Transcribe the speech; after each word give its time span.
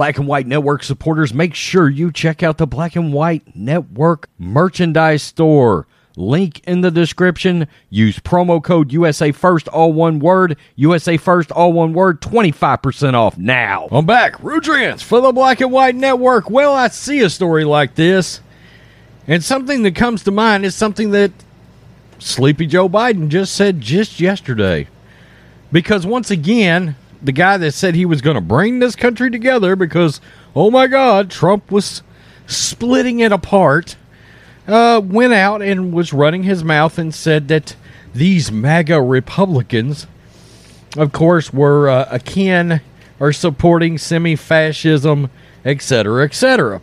Black 0.00 0.16
and 0.16 0.26
White 0.26 0.46
Network 0.46 0.82
supporters, 0.82 1.34
make 1.34 1.54
sure 1.54 1.86
you 1.86 2.10
check 2.10 2.42
out 2.42 2.56
the 2.56 2.66
Black 2.66 2.96
and 2.96 3.12
White 3.12 3.54
Network 3.54 4.30
merchandise 4.38 5.22
store. 5.22 5.86
Link 6.16 6.62
in 6.66 6.80
the 6.80 6.90
description. 6.90 7.68
Use 7.90 8.18
promo 8.18 8.64
code 8.64 8.94
USA 8.94 9.30
First, 9.30 9.68
all 9.68 9.92
one 9.92 10.18
word. 10.18 10.56
USA 10.74 11.18
First, 11.18 11.52
all 11.52 11.74
one 11.74 11.92
word. 11.92 12.22
25% 12.22 13.12
off 13.12 13.36
now. 13.36 13.88
I'm 13.90 14.06
back. 14.06 14.38
Rudrance 14.38 15.02
for 15.02 15.20
the 15.20 15.32
Black 15.32 15.60
and 15.60 15.70
White 15.70 15.96
Network. 15.96 16.48
Well, 16.48 16.72
I 16.72 16.88
see 16.88 17.20
a 17.20 17.28
story 17.28 17.64
like 17.64 17.94
this. 17.94 18.40
And 19.26 19.44
something 19.44 19.82
that 19.82 19.96
comes 19.96 20.22
to 20.22 20.30
mind 20.30 20.64
is 20.64 20.74
something 20.74 21.10
that 21.10 21.32
Sleepy 22.18 22.64
Joe 22.64 22.88
Biden 22.88 23.28
just 23.28 23.54
said 23.54 23.82
just 23.82 24.18
yesterday. 24.18 24.88
Because 25.70 26.06
once 26.06 26.30
again, 26.30 26.96
the 27.22 27.32
guy 27.32 27.56
that 27.56 27.72
said 27.72 27.94
he 27.94 28.06
was 28.06 28.22
going 28.22 28.36
to 28.36 28.40
bring 28.40 28.78
this 28.78 28.96
country 28.96 29.30
together 29.30 29.76
because, 29.76 30.20
oh 30.54 30.70
my 30.70 30.86
God, 30.86 31.30
Trump 31.30 31.70
was 31.70 32.02
splitting 32.46 33.20
it 33.20 33.32
apart 33.32 33.96
uh, 34.70 35.00
went 35.04 35.32
out 35.32 35.62
and 35.62 35.92
was 35.92 36.12
running 36.12 36.44
his 36.44 36.62
mouth 36.62 36.98
and 36.98 37.14
said 37.14 37.48
that 37.48 37.74
these 38.14 38.50
MAGA 38.50 39.00
Republicans, 39.02 40.06
of 40.96 41.12
course, 41.12 41.52
were 41.52 41.88
uh, 41.88 42.08
akin 42.10 42.80
or 43.18 43.32
supporting 43.32 43.98
semi 43.98 44.36
fascism, 44.36 45.30
etc., 45.64 46.24
etc. 46.24 46.80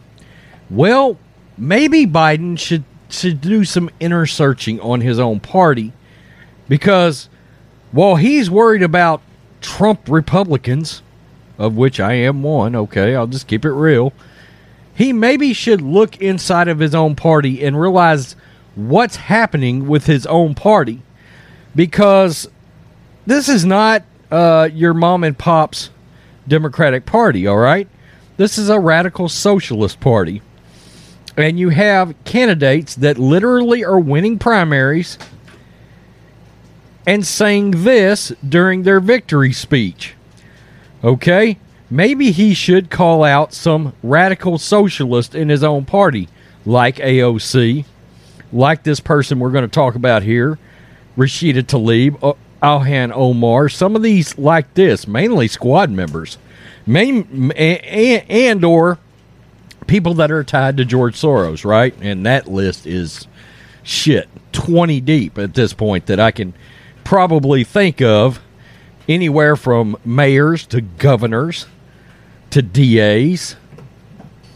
Well, 0.69 1.17
maybe 1.57 2.05
Biden 2.05 2.59
should, 2.59 2.83
should 3.09 3.41
do 3.41 3.63
some 3.63 3.89
inner 3.99 4.25
searching 4.25 4.79
on 4.81 5.01
his 5.01 5.19
own 5.19 5.39
party 5.39 5.93
because 6.67 7.29
while 7.91 8.17
he's 8.17 8.49
worried 8.49 8.83
about 8.83 9.21
Trump 9.61 10.01
Republicans, 10.07 11.01
of 11.57 11.75
which 11.75 11.99
I 11.99 12.13
am 12.13 12.43
one, 12.43 12.75
okay, 12.75 13.15
I'll 13.15 13.27
just 13.27 13.47
keep 13.47 13.65
it 13.65 13.71
real 13.71 14.13
he 14.97 15.13
maybe 15.13 15.53
should 15.53 15.79
look 15.79 16.17
inside 16.19 16.67
of 16.67 16.79
his 16.79 16.95
own 16.95 17.15
party 17.15 17.63
and 17.63 17.79
realize 17.79 18.35
what's 18.73 19.15
happening 19.15 19.87
with 19.87 20.07
his 20.07 20.25
own 20.25 20.55
party 20.55 21.03
because 21.75 22.49
this 23.27 23.47
is 23.47 23.63
not 23.63 24.01
uh, 24.31 24.67
your 24.73 24.95
mom 24.95 25.23
and 25.23 25.37
pop's 25.37 25.91
Democratic 26.47 27.05
Party, 27.05 27.45
all 27.45 27.57
right? 27.57 27.87
This 28.37 28.57
is 28.57 28.69
a 28.69 28.79
radical 28.79 29.29
socialist 29.29 29.99
party. 29.99 30.41
And 31.37 31.59
you 31.59 31.69
have 31.69 32.15
candidates 32.23 32.95
that 32.95 33.19
literally 33.19 33.85
are 33.85 33.99
winning 33.99 34.39
primaries 34.39 35.19
and 37.07 37.25
saying 37.25 37.83
this 37.83 38.31
during 38.47 38.83
their 38.83 38.99
victory 38.99 39.51
speech. 39.53 40.13
Okay? 41.03 41.57
maybe 41.89 42.31
he 42.31 42.53
should 42.53 42.89
call 42.89 43.23
out 43.23 43.53
some 43.53 43.93
radical 44.03 44.57
socialist 44.57 45.35
in 45.35 45.49
his 45.49 45.63
own 45.63 45.85
party, 45.85 46.27
like 46.65 46.97
AOC, 46.97 47.85
like 48.51 48.83
this 48.83 48.99
person 48.99 49.39
we're 49.39 49.51
going 49.51 49.63
to 49.63 49.67
talk 49.67 49.95
about 49.95 50.23
here, 50.23 50.57
Rashida 51.17 51.63
Tlaib, 51.63 52.17
uh, 52.21 52.33
Ilhan 52.61 53.11
Omar, 53.13 53.69
some 53.69 53.95
of 53.95 54.01
these 54.01 54.37
like 54.37 54.73
this, 54.73 55.07
mainly 55.07 55.47
squad 55.47 55.89
members, 55.89 56.37
main, 56.85 57.51
and, 57.51 58.29
and 58.29 58.65
or 58.65 58.97
people 59.85 60.15
that 60.15 60.31
are 60.31 60.43
tied 60.43 60.77
to 60.77 60.85
George 60.85 61.15
Soros, 61.15 61.63
right? 61.63 61.95
And 62.01 62.25
that 62.25 62.47
list 62.47 62.85
is 62.85 63.27
shit, 63.83 64.27
20 64.51 64.99
deep 65.01 65.37
at 65.37 65.53
this 65.53 65.73
point 65.73 66.07
that 66.07 66.19
I 66.19 66.31
can 66.31 66.53
probably 67.07 67.63
think 67.63 68.01
of 68.01 68.41
anywhere 69.07 69.55
from 69.55 69.95
mayors 70.03 70.67
to 70.67 70.81
governors 70.81 71.65
to 72.49 72.61
DAs. 72.61 73.55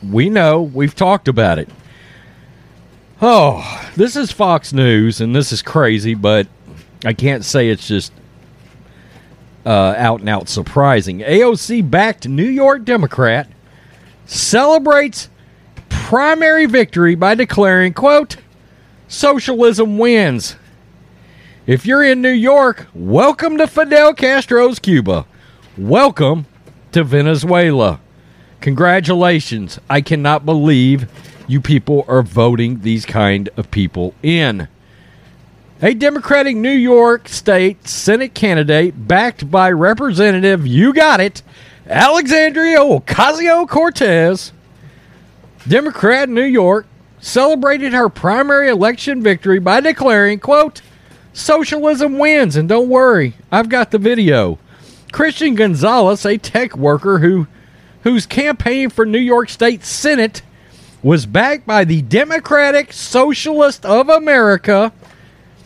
We 0.06 0.30
know, 0.30 0.62
we've 0.62 0.94
talked 0.94 1.30
about 1.30 1.60
it. 1.60 1.70
Oh, 3.22 3.90
this 3.96 4.18
is 4.18 4.34
Fox 4.34 4.74
News, 4.74 5.22
and 5.22 5.34
this 5.34 5.54
is 5.54 5.62
crazy, 5.62 6.14
but 6.14 6.46
I 7.06 7.14
can't 7.14 7.46
say 7.46 7.70
it's 7.70 7.88
just 7.88 8.12
uh, 9.66 9.96
out 9.96 10.20
and 10.20 10.28
out 10.28 10.50
surprising. 10.50 11.20
AOC 11.20 11.90
backed 11.90 12.28
New 12.28 12.44
York 12.44 12.84
Democrat 12.84 13.48
celebrates 14.26 15.30
primary 15.88 16.66
victory 16.66 17.16
by 17.16 17.34
declaring, 17.34 17.94
quote, 17.94 18.36
socialism 19.08 19.98
wins. 19.98 20.58
If 21.72 21.86
you're 21.86 22.04
in 22.04 22.22
New 22.22 22.28
York, 22.28 22.88
welcome 22.94 23.58
to 23.58 23.66
Fidel 23.66 24.14
Castro's 24.14 24.78
Cuba. 24.78 25.26
Welcome 25.78 26.46
to 26.92 27.02
Venezuela. 27.02 28.02
Congratulations. 28.60 29.80
I 29.90 30.02
cannot 30.02 30.46
believe 30.46 31.10
you 31.48 31.62
people 31.62 32.04
are 32.10 32.24
voting 32.24 32.82
these 32.82 33.06
kind 33.06 33.48
of 33.56 33.72
people 33.72 34.14
in. 34.22 34.68
A 35.82 35.94
Democratic 35.94 36.58
New 36.58 36.74
York 36.74 37.30
State 37.30 37.88
Senate 37.88 38.34
candidate 38.34 39.08
backed 39.08 39.50
by 39.50 39.72
Representative, 39.72 40.68
you 40.68 40.94
got 40.94 41.22
it, 41.22 41.42
Alexandria 41.88 42.80
Ocasio 42.80 43.66
Cortez, 43.66 44.52
Democrat 45.66 46.28
New 46.28 46.44
York, 46.44 46.86
celebrated 47.22 47.94
her 47.94 48.10
primary 48.10 48.68
election 48.68 49.24
victory 49.24 49.60
by 49.60 49.80
declaring, 49.80 50.38
quote, 50.38 50.82
socialism 51.34 52.18
wins, 52.18 52.56
and 52.56 52.68
don't 52.68 52.90
worry, 52.90 53.36
I've 53.52 53.70
got 53.70 53.92
the 53.92 53.98
video. 53.98 54.60
Kristen 55.12 55.56
Gonzalez, 55.56 56.26
a 56.26 56.38
tech 56.38 56.76
worker 56.76 57.20
who 57.20 57.48
whose 58.04 58.26
campaign 58.26 58.90
for 58.90 59.06
New 59.06 59.20
York 59.20 59.50
State 59.50 59.84
Senate 59.84 60.42
was 61.04 61.26
backed 61.26 61.66
by 61.68 61.84
the 61.84 62.02
Democratic 62.02 62.94
Socialist 62.94 63.86
of 63.86 64.10
America 64.10 64.92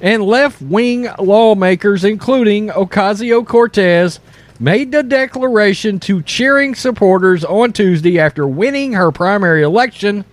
and 0.02 0.24
left 0.24 0.62
wing 0.62 1.08
lawmakers, 1.20 2.04
including 2.04 2.68
Ocasio 2.70 3.46
Cortez, 3.46 4.20
made 4.60 4.92
the 4.92 5.04
declaration 5.04 6.00
to 6.00 6.22
cheering 6.22 6.76
supporters 6.76 7.44
on 7.44 7.74
Tuesday 7.74 8.20
after 8.20 8.48
winning 8.48 8.94
her 8.94 9.12
primary 9.12 9.64
election. 9.64 10.26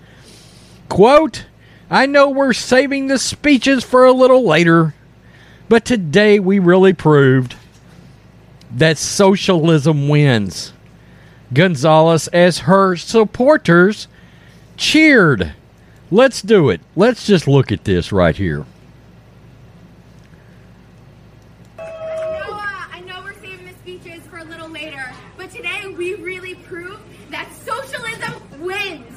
Quote, 0.89 1.47
I 1.91 2.07
know 2.07 2.31
we're 2.31 2.53
saving 2.53 3.07
the 3.07 3.19
speeches 3.19 3.85
for 3.85 4.05
a 4.05 4.13
little 4.13 4.45
later, 4.45 4.95
but 5.73 5.87
today 5.87 6.39
we 6.39 6.59
really 6.59 6.93
proved 6.93 7.57
that 8.73 8.99
socialism 8.99 10.07
wins. 10.07 10.75
Gonzalez, 11.51 12.29
as 12.29 12.59
her 12.59 12.95
supporters, 12.95 14.07
cheered. 14.77 15.55
Let's 16.11 16.43
do 16.43 16.69
it. 16.69 16.83
Let's 16.95 17.27
just 17.27 17.49
look 17.49 17.73
at 17.73 17.85
this 17.85 18.13
right 18.13 18.37
here. 18.37 18.67
Later, 24.71 25.13
but 25.37 25.51
today 25.51 25.95
we 25.97 26.15
really 26.15 26.55
proved 26.55 27.03
that 27.31 27.49
socialism 27.65 28.35
wins. 28.61 29.12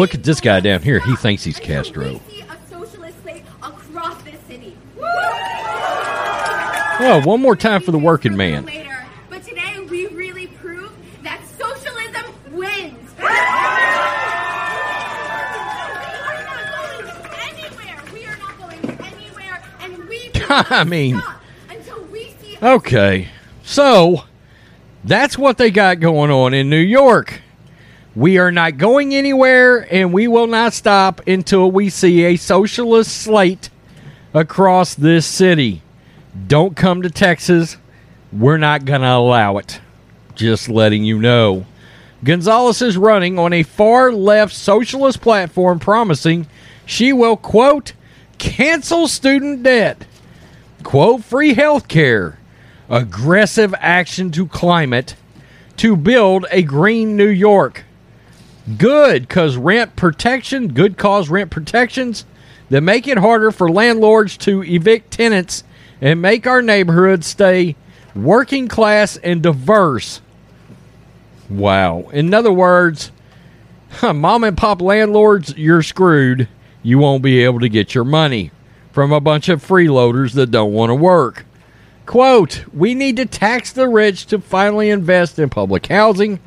Look 0.00 0.14
at 0.14 0.22
this 0.22 0.40
guy 0.40 0.60
down 0.60 0.80
here. 0.80 0.98
He 0.98 1.14
thinks 1.14 1.44
he's 1.44 1.58
Castro. 1.60 2.22
Oh, 7.02 7.20
one 7.22 7.42
more 7.42 7.54
time 7.54 7.82
for 7.82 7.90
the 7.92 7.98
working 7.98 8.34
man. 8.34 8.64
But 9.28 9.42
today 9.42 9.78
we 9.90 10.06
really 10.06 10.46
proved 10.46 10.94
that 11.22 11.42
socialism 11.58 12.32
wins. 12.50 13.10
I 20.70 20.84
mean, 20.84 21.22
okay. 22.62 23.28
So, 23.62 24.24
that's 25.04 25.36
what 25.36 25.58
they 25.58 25.70
got 25.70 26.00
going 26.00 26.30
on 26.30 26.54
in 26.54 26.70
New 26.70 26.78
York. 26.78 27.39
We 28.16 28.38
are 28.38 28.50
not 28.50 28.76
going 28.76 29.14
anywhere, 29.14 29.86
and 29.92 30.12
we 30.12 30.26
will 30.26 30.48
not 30.48 30.72
stop 30.72 31.26
until 31.28 31.70
we 31.70 31.90
see 31.90 32.24
a 32.24 32.36
socialist 32.36 33.16
slate 33.16 33.70
across 34.34 34.96
this 34.96 35.24
city. 35.24 35.82
Don't 36.48 36.76
come 36.76 37.02
to 37.02 37.10
Texas. 37.10 37.76
We're 38.32 38.56
not 38.56 38.84
going 38.84 39.02
to 39.02 39.12
allow 39.12 39.58
it. 39.58 39.80
Just 40.34 40.68
letting 40.68 41.04
you 41.04 41.20
know. 41.20 41.66
Gonzalez 42.24 42.82
is 42.82 42.96
running 42.96 43.38
on 43.38 43.52
a 43.52 43.62
far 43.62 44.12
left 44.12 44.54
socialist 44.54 45.20
platform 45.20 45.78
promising 45.78 46.46
she 46.84 47.12
will, 47.12 47.36
quote, 47.36 47.92
cancel 48.38 49.06
student 49.06 49.62
debt, 49.62 50.04
quote, 50.82 51.22
free 51.22 51.54
health 51.54 51.86
care, 51.86 52.38
aggressive 52.88 53.72
action 53.78 54.32
to 54.32 54.48
climate, 54.48 55.14
to 55.76 55.96
build 55.96 56.46
a 56.50 56.62
green 56.62 57.16
New 57.16 57.28
York. 57.28 57.84
Good, 58.76 59.22
because 59.22 59.56
rent 59.56 59.96
protection, 59.96 60.68
good 60.68 60.96
cause 60.96 61.28
rent 61.28 61.50
protections 61.50 62.24
that 62.68 62.82
make 62.82 63.08
it 63.08 63.18
harder 63.18 63.50
for 63.50 63.70
landlords 63.70 64.36
to 64.38 64.62
evict 64.62 65.10
tenants 65.10 65.64
and 66.00 66.22
make 66.22 66.46
our 66.46 66.62
neighborhoods 66.62 67.26
stay 67.26 67.76
working 68.14 68.68
class 68.68 69.16
and 69.16 69.42
diverse. 69.42 70.20
Wow. 71.48 72.08
In 72.12 72.32
other 72.32 72.52
words, 72.52 73.10
mom 74.02 74.44
and 74.44 74.56
pop 74.56 74.80
landlords, 74.80 75.56
you're 75.56 75.82
screwed. 75.82 76.48
You 76.82 76.98
won't 76.98 77.22
be 77.22 77.44
able 77.44 77.60
to 77.60 77.68
get 77.68 77.94
your 77.94 78.04
money 78.04 78.52
from 78.92 79.12
a 79.12 79.20
bunch 79.20 79.48
of 79.48 79.66
freeloaders 79.66 80.32
that 80.34 80.50
don't 80.50 80.72
want 80.72 80.90
to 80.90 80.94
work. 80.94 81.44
Quote, 82.06 82.64
we 82.72 82.94
need 82.94 83.16
to 83.16 83.26
tax 83.26 83.72
the 83.72 83.88
rich 83.88 84.26
to 84.26 84.40
finally 84.40 84.90
invest 84.90 85.38
in 85.38 85.50
public 85.50 85.86
housing 85.86 86.40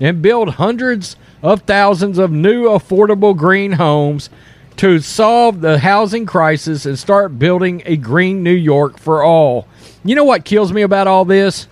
and 0.00 0.22
build 0.22 0.50
hundreds 0.50 1.16
of 1.42 1.62
thousands 1.62 2.18
of 2.18 2.30
new 2.30 2.64
affordable 2.64 3.36
green 3.36 3.72
homes 3.72 4.30
to 4.76 5.00
solve 5.00 5.60
the 5.60 5.78
housing 5.78 6.24
crisis 6.24 6.86
and 6.86 6.98
start 6.98 7.38
building 7.38 7.82
a 7.84 7.96
green 7.96 8.42
New 8.42 8.52
York 8.52 8.98
for 8.98 9.22
all. 9.22 9.66
You 10.04 10.14
know 10.14 10.24
what 10.24 10.44
kills 10.44 10.72
me 10.72 10.82
about 10.82 11.06
all 11.06 11.24
this? 11.24 11.66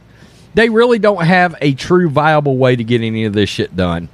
They 0.55 0.69
really 0.69 0.99
don't 0.99 1.25
have 1.25 1.55
a 1.61 1.75
true 1.75 2.09
viable 2.09 2.57
way 2.57 2.75
to 2.75 2.83
get 2.83 3.03
any 3.03 3.25
of 3.25 3.33
this 3.33 3.49
shit 3.49 3.77
done. 3.77 4.09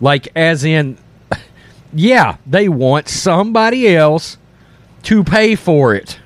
Like, 0.00 0.28
as 0.34 0.64
in, 0.64 0.98
yeah, 1.92 2.38
they 2.46 2.68
want 2.68 3.08
somebody 3.08 3.94
else 3.94 4.38
to 5.04 5.22
pay 5.22 5.54
for 5.54 5.94
it. 5.94 6.18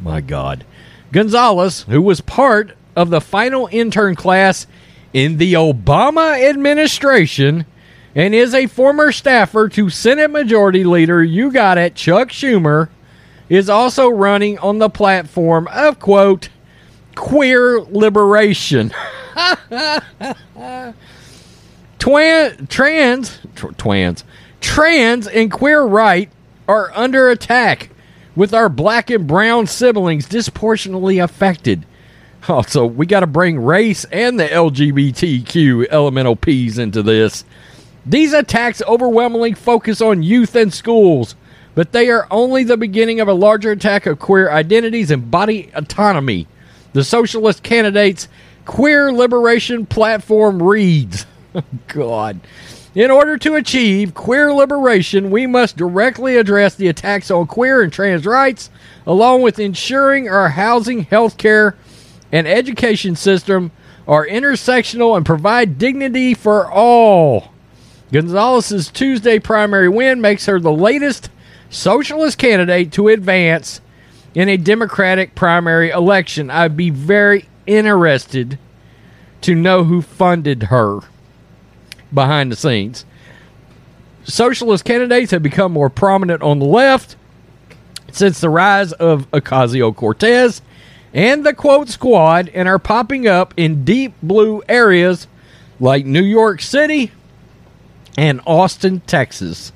My 0.00 0.20
God. 0.20 0.64
Gonzalez, 1.12 1.82
who 1.82 2.02
was 2.02 2.20
part 2.20 2.76
of 2.96 3.10
the 3.10 3.20
final 3.20 3.68
intern 3.70 4.14
class 4.14 4.66
in 5.12 5.38
the 5.38 5.54
Obama 5.54 6.38
administration 6.48 7.66
and 8.14 8.34
is 8.34 8.54
a 8.54 8.66
former 8.66 9.12
staffer 9.12 9.68
to 9.68 9.90
Senate 9.90 10.30
Majority 10.30 10.84
Leader, 10.84 11.22
you 11.22 11.52
got 11.52 11.78
it, 11.78 11.94
Chuck 11.94 12.28
Schumer, 12.30 12.88
is 13.48 13.70
also 13.70 14.08
running 14.08 14.58
on 14.58 14.78
the 14.78 14.90
platform 14.90 15.68
of, 15.68 15.98
quote, 16.00 16.48
queer 17.14 17.80
liberation. 17.80 18.92
Twan, 21.98 22.68
trans, 22.68 23.38
tr- 23.54 23.68
twans, 23.72 24.24
trans 24.60 25.26
and 25.26 25.50
queer 25.50 25.82
right 25.82 26.30
are 26.66 26.90
under 26.94 27.30
attack, 27.30 27.90
with 28.36 28.52
our 28.54 28.68
black 28.68 29.10
and 29.10 29.26
brown 29.26 29.66
siblings 29.66 30.28
disproportionately 30.28 31.18
affected. 31.18 31.84
Oh, 32.48 32.54
also, 32.54 32.86
we 32.86 33.04
got 33.04 33.20
to 33.20 33.26
bring 33.26 33.58
race 33.58 34.04
and 34.12 34.38
the 34.38 34.46
LGBTQ 34.46 35.88
elemental 35.90 36.36
P's 36.36 36.78
into 36.78 37.02
this. 37.02 37.44
These 38.06 38.32
attacks 38.32 38.80
overwhelmingly 38.82 39.52
focus 39.52 40.00
on 40.00 40.22
youth 40.22 40.54
and 40.54 40.72
schools, 40.72 41.34
but 41.74 41.92
they 41.92 42.08
are 42.10 42.26
only 42.30 42.64
the 42.64 42.76
beginning 42.76 43.20
of 43.20 43.28
a 43.28 43.34
larger 43.34 43.72
attack 43.72 44.06
of 44.06 44.18
queer 44.18 44.50
identities 44.50 45.10
and 45.10 45.30
body 45.30 45.70
autonomy. 45.74 46.46
The 46.92 47.04
socialist 47.04 47.62
candidates' 47.62 48.28
queer 48.64 49.12
liberation 49.12 49.84
platform 49.84 50.62
reads 50.62 51.26
God. 51.88 52.40
In 52.94 53.10
order 53.10 53.36
to 53.38 53.54
achieve 53.54 54.14
queer 54.14 54.52
liberation, 54.52 55.30
we 55.30 55.46
must 55.46 55.76
directly 55.76 56.36
address 56.36 56.74
the 56.74 56.88
attacks 56.88 57.30
on 57.30 57.46
queer 57.46 57.82
and 57.82 57.92
trans 57.92 58.24
rights, 58.26 58.70
along 59.06 59.42
with 59.42 59.58
ensuring 59.58 60.28
our 60.28 60.48
housing, 60.48 61.04
healthcare, 61.06 61.74
and 62.32 62.46
education 62.46 63.16
system 63.16 63.70
are 64.06 64.26
intersectional 64.26 65.16
and 65.16 65.26
provide 65.26 65.78
dignity 65.78 66.34
for 66.34 66.70
all. 66.70 67.52
Gonzalez's 68.12 68.90
Tuesday 68.90 69.38
primary 69.38 69.88
win 69.88 70.20
makes 70.20 70.46
her 70.46 70.58
the 70.58 70.72
latest 70.72 71.28
socialist 71.68 72.38
candidate 72.38 72.90
to 72.92 73.08
advance 73.08 73.80
in 74.34 74.48
a 74.48 74.56
Democratic 74.56 75.34
primary 75.34 75.90
election. 75.90 76.50
I'd 76.50 76.76
be 76.76 76.90
very 76.90 77.48
interested 77.66 78.58
to 79.42 79.54
know 79.54 79.84
who 79.84 80.00
funded 80.00 80.64
her 80.64 81.00
behind 82.12 82.50
the 82.50 82.56
scenes. 82.56 83.04
Socialist 84.24 84.84
candidates 84.84 85.30
have 85.30 85.42
become 85.42 85.72
more 85.72 85.90
prominent 85.90 86.42
on 86.42 86.58
the 86.58 86.66
left 86.66 87.16
since 88.10 88.40
the 88.40 88.50
rise 88.50 88.92
of 88.92 89.30
Ocasio 89.30 89.94
Cortez 89.94 90.62
and 91.12 91.44
the 91.44 91.54
quote 91.54 91.88
squad 91.88 92.50
and 92.54 92.68
are 92.68 92.78
popping 92.78 93.26
up 93.26 93.54
in 93.56 93.84
deep 93.84 94.14
blue 94.22 94.62
areas 94.68 95.26
like 95.80 96.04
New 96.04 96.22
York 96.22 96.60
City 96.60 97.12
and 98.16 98.40
Austin, 98.46 99.00
Texas. 99.00 99.72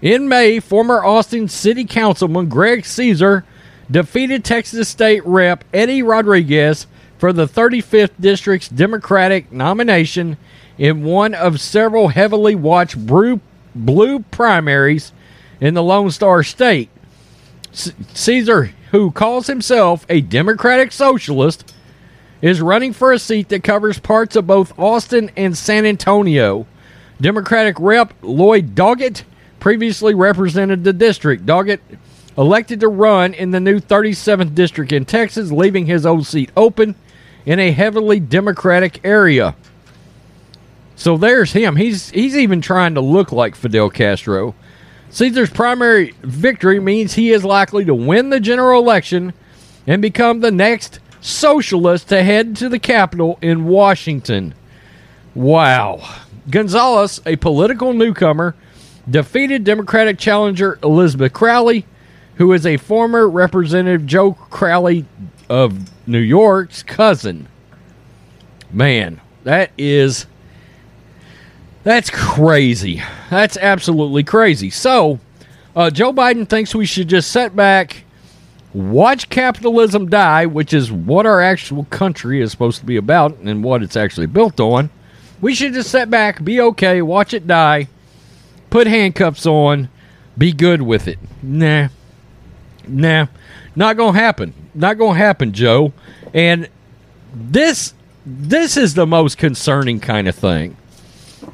In 0.00 0.28
May, 0.28 0.60
former 0.60 1.04
Austin 1.04 1.48
City 1.48 1.84
Councilman 1.84 2.48
Greg 2.48 2.84
Casar 2.84 3.44
defeated 3.90 4.44
Texas 4.44 4.88
State 4.88 5.24
Rep 5.26 5.64
Eddie 5.74 6.02
Rodriguez 6.02 6.86
for 7.18 7.32
the 7.34 7.46
35th 7.46 8.12
District's 8.18 8.68
Democratic 8.68 9.52
nomination 9.52 10.38
in 10.78 11.04
one 11.04 11.34
of 11.34 11.60
several 11.60 12.08
heavily 12.08 12.54
watched 12.54 12.96
blue, 13.06 13.40
primaries 14.30 15.12
in 15.60 15.74
the 15.74 15.82
Lone 15.82 16.10
Star 16.10 16.42
State. 16.42 16.88
C- 17.72 17.92
Casar, 18.14 18.70
who 18.90 19.10
calls 19.10 19.46
himself 19.46 20.04
a 20.08 20.20
Democratic 20.20 20.92
Socialist, 20.92 21.74
is 22.42 22.60
running 22.60 22.92
for 22.92 23.12
a 23.12 23.18
seat 23.18 23.48
that 23.50 23.62
covers 23.62 23.98
parts 23.98 24.34
of 24.34 24.46
both 24.46 24.76
Austin 24.78 25.30
and 25.36 25.56
San 25.56 25.84
Antonio. 25.84 26.66
Democratic 27.20 27.76
Rep 27.78 28.14
Lloyd 28.22 28.74
Doggett 28.74 29.24
previously 29.58 30.14
represented 30.14 30.84
the 30.84 30.92
district. 30.92 31.44
Doggett 31.44 31.80
elected 32.38 32.80
to 32.80 32.88
run 32.88 33.34
in 33.34 33.50
the 33.50 33.60
new 33.60 33.78
37th 33.78 34.54
district 34.54 34.92
in 34.92 35.04
Texas, 35.04 35.52
leaving 35.52 35.86
his 35.86 36.06
old 36.06 36.26
seat 36.26 36.50
open 36.56 36.94
in 37.44 37.58
a 37.58 37.72
heavily 37.72 38.18
Democratic 38.20 39.04
area. 39.04 39.54
So 40.96 41.16
there's 41.16 41.52
him. 41.52 41.76
He's 41.76 42.10
he's 42.10 42.36
even 42.36 42.60
trying 42.60 42.94
to 42.94 43.00
look 43.00 43.32
like 43.32 43.54
Fidel 43.54 43.90
Castro. 43.90 44.54
Casar's 45.10 45.50
primary 45.50 46.14
victory 46.22 46.80
means 46.80 47.14
he 47.14 47.30
is 47.30 47.44
likely 47.44 47.84
to 47.84 47.94
win 47.94 48.30
the 48.30 48.40
general 48.40 48.80
election 48.80 49.32
and 49.86 50.00
become 50.00 50.40
the 50.40 50.50
next 50.50 51.00
socialist 51.20 52.08
to 52.08 52.22
head 52.22 52.56
to 52.56 52.68
the 52.68 52.78
Capitol 52.78 53.38
in 53.42 53.64
Washington. 53.66 54.54
Wow. 55.34 56.00
Gonzalez, 56.48 57.20
a 57.26 57.36
political 57.36 57.92
newcomer, 57.92 58.54
defeated 59.08 59.64
Democratic 59.64 60.18
challenger 60.18 60.78
Elizabeth 60.82 61.32
Crowley, 61.32 61.86
who 62.36 62.52
is 62.52 62.64
a 62.64 62.76
former 62.76 63.28
Representative 63.28 64.06
Joe 64.06 64.32
Crowley 64.32 65.04
of 65.48 65.90
New 66.06 66.18
York's 66.18 66.82
cousin. 66.82 67.48
Man, 68.72 69.20
that 69.44 69.70
is 69.76 70.26
that's 71.82 72.10
crazy. 72.10 73.02
That's 73.30 73.56
absolutely 73.56 74.24
crazy. 74.24 74.70
So, 74.70 75.18
uh, 75.74 75.90
Joe 75.90 76.12
Biden 76.12 76.48
thinks 76.48 76.74
we 76.74 76.86
should 76.86 77.08
just 77.08 77.30
sit 77.30 77.56
back, 77.56 78.04
watch 78.74 79.30
capitalism 79.30 80.08
die, 80.10 80.46
which 80.46 80.74
is 80.74 80.92
what 80.92 81.26
our 81.26 81.40
actual 81.40 81.84
country 81.84 82.40
is 82.40 82.50
supposed 82.50 82.80
to 82.80 82.86
be 82.86 82.96
about 82.96 83.38
and 83.38 83.64
what 83.64 83.82
it's 83.82 83.96
actually 83.96 84.26
built 84.26 84.60
on. 84.60 84.90
We 85.40 85.54
should 85.54 85.72
just 85.72 85.90
sit 85.90 86.10
back, 86.10 86.44
be 86.44 86.60
okay, 86.60 87.00
watch 87.00 87.32
it 87.32 87.46
die, 87.46 87.88
put 88.68 88.86
handcuffs 88.86 89.46
on, 89.46 89.88
be 90.36 90.52
good 90.52 90.82
with 90.82 91.08
it. 91.08 91.18
Nah. 91.42 91.88
Nah. 92.86 93.26
Not 93.74 93.96
going 93.96 94.14
to 94.14 94.20
happen. 94.20 94.52
Not 94.74 94.98
going 94.98 95.14
to 95.14 95.18
happen, 95.18 95.52
Joe. 95.52 95.92
And 96.34 96.68
this 97.34 97.94
this 98.26 98.76
is 98.76 98.94
the 98.94 99.06
most 99.06 99.38
concerning 99.38 99.98
kind 99.98 100.28
of 100.28 100.34
thing 100.34 100.76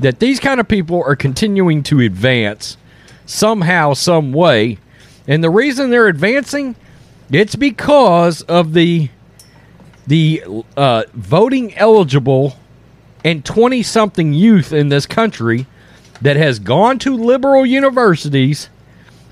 that 0.00 0.18
these 0.20 0.40
kind 0.40 0.60
of 0.60 0.68
people 0.68 1.02
are 1.04 1.16
continuing 1.16 1.82
to 1.84 2.00
advance 2.00 2.76
somehow, 3.24 3.92
some 3.92 4.32
way. 4.32 4.78
And 5.26 5.42
the 5.42 5.50
reason 5.50 5.90
they're 5.90 6.06
advancing, 6.06 6.76
it's 7.30 7.56
because 7.56 8.42
of 8.42 8.72
the 8.72 9.10
the 10.06 10.40
uh, 10.76 11.02
voting 11.14 11.74
eligible 11.76 12.56
and 13.24 13.44
20 13.44 13.82
something 13.82 14.32
youth 14.32 14.72
in 14.72 14.88
this 14.88 15.04
country 15.04 15.66
that 16.22 16.36
has 16.36 16.60
gone 16.60 17.00
to 17.00 17.16
liberal 17.16 17.66
universities 17.66 18.68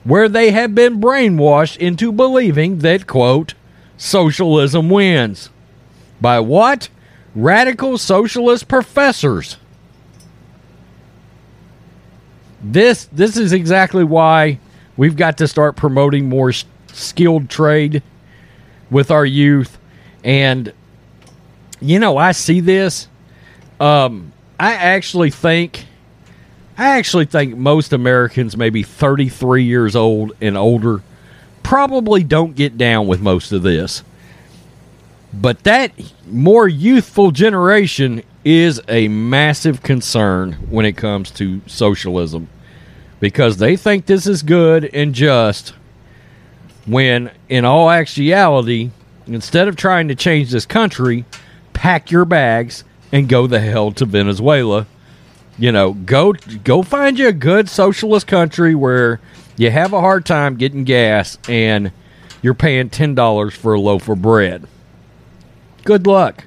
where 0.02 0.28
they 0.28 0.50
have 0.50 0.75
been 0.75 1.00
brainwashed 1.00 1.76
into 1.76 2.11
believing 2.11 2.78
that, 2.78 3.06
quote, 3.06 3.54
socialism 3.96 4.90
wins. 4.90 5.49
By 6.20 6.40
what? 6.40 6.88
Radical 7.37 7.96
socialist 7.96 8.66
professors 8.66 9.56
this 12.73 13.06
this 13.12 13.37
is 13.37 13.52
exactly 13.52 14.04
why 14.04 14.59
we've 14.97 15.16
got 15.16 15.38
to 15.38 15.49
start 15.49 15.76
promoting 15.76 16.28
more 16.28 16.52
skilled 16.92 17.49
trade 17.49 18.02
with 18.90 19.11
our 19.11 19.26
youth 19.26 19.78
and 20.23 20.73
you 21.80 21.99
know 21.99 22.16
i 22.16 22.33
see 22.33 22.61
this 22.61 23.09
um, 23.80 24.33
i 24.59 24.75
actually 24.75 25.30
think 25.30 25.87
i 26.78 26.97
actually 26.99 27.26
think 27.26 27.56
most 27.56 27.92
americans 27.92 28.56
maybe 28.56 28.83
33 28.83 29.64
years 29.64 29.94
old 29.94 30.33
and 30.40 30.56
older 30.56 31.02
probably 31.64 32.23
don't 32.23 32.54
get 32.54 32.78
down 32.78 33.09
with 33.09 33.21
most 33.21 33.50
of 33.50 33.62
this. 33.62 34.04
But 35.33 35.64
that 35.64 35.90
more 36.28 36.68
youthful 36.68 37.33
generation 37.33 38.23
is 38.44 38.80
a 38.88 39.08
massive 39.08 39.82
concern 39.82 40.52
when 40.68 40.84
it 40.84 40.96
comes 40.96 41.30
to 41.30 41.62
socialism 41.66 42.48
because 43.20 43.56
they 43.56 43.76
think 43.76 44.04
this 44.04 44.26
is 44.26 44.42
good 44.42 44.84
and 44.92 45.14
just 45.14 45.72
when 46.86 47.30
in 47.48 47.64
all 47.64 47.90
actuality 47.90 48.90
instead 49.26 49.66
of 49.66 49.76
trying 49.76 50.08
to 50.08 50.14
change 50.14 50.50
this 50.50 50.66
country 50.66 51.24
pack 51.72 52.10
your 52.10 52.26
bags 52.26 52.84
and 53.12 53.28
go 53.28 53.46
the 53.46 53.60
hell 53.60 53.92
to 53.92 54.04
Venezuela. 54.04 54.86
You 55.56 55.72
know 55.72 55.92
go 55.92 56.32
go 56.64 56.82
find 56.82 57.18
you 57.18 57.28
a 57.28 57.32
good 57.32 57.68
socialist 57.68 58.26
country 58.26 58.74
where 58.74 59.20
you 59.56 59.70
have 59.70 59.92
a 59.92 60.00
hard 60.00 60.26
time 60.26 60.56
getting 60.56 60.84
gas 60.84 61.38
and 61.48 61.92
you're 62.42 62.54
paying 62.54 62.90
$10 62.90 63.52
for 63.52 63.72
a 63.72 63.80
loaf 63.80 64.08
of 64.08 64.20
bread. 64.20 64.66
Good 65.84 66.06
luck 66.06 66.44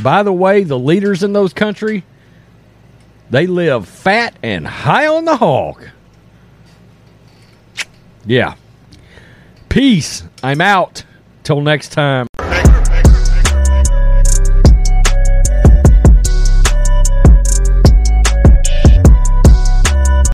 by 0.00 0.22
the 0.22 0.32
way 0.32 0.62
the 0.62 0.78
leaders 0.78 1.22
in 1.22 1.32
those 1.32 1.52
country 1.52 2.04
they 3.30 3.46
live 3.46 3.88
fat 3.88 4.34
and 4.42 4.66
high 4.66 5.06
on 5.06 5.24
the 5.24 5.36
hog 5.36 5.88
yeah. 8.24 8.54
Peace. 9.68 10.24
I'm 10.42 10.60
out. 10.60 11.04
Till 11.44 11.60
next 11.60 11.92
time. 11.92 12.26